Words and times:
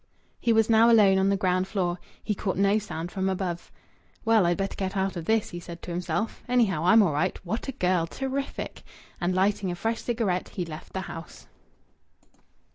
He 0.39 0.51
was 0.51 0.67
now 0.67 0.89
alone 0.89 1.19
on 1.19 1.29
the 1.29 1.37
ground 1.37 1.67
floor. 1.67 1.99
He 2.23 2.33
caught 2.33 2.57
no 2.57 2.79
sound 2.79 3.11
from 3.11 3.29
above. 3.29 3.71
"Well, 4.25 4.47
I'd 4.47 4.57
better 4.57 4.73
get 4.75 4.97
out 4.97 5.15
of 5.15 5.25
this," 5.25 5.51
he 5.51 5.59
said 5.59 5.83
to 5.83 5.91
himself. 5.91 6.41
"Anyhow, 6.49 6.85
I'm 6.85 7.03
all 7.03 7.13
right!... 7.13 7.37
What 7.45 7.67
a 7.67 7.71
girl! 7.71 8.07
Terrific!" 8.07 8.81
And, 9.21 9.35
lighting 9.35 9.69
a 9.69 9.75
fresh 9.75 10.01
cigarette, 10.01 10.49
he 10.55 10.65
left 10.65 10.93
the 10.93 11.01
house. 11.01 11.45